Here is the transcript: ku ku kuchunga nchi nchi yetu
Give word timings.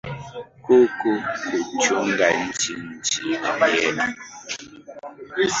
ku 0.63 0.75
ku 1.01 1.09
kuchunga 1.47 2.27
nchi 2.45 2.73
nchi 2.93 3.21
yetu 3.73 4.07